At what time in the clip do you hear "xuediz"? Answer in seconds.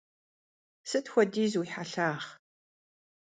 1.11-1.53